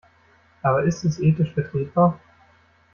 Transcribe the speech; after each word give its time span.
Aber 0.63 0.81
ist 0.81 1.03
es 1.05 1.19
ethisch 1.19 1.53
vertretbar? 1.53 2.19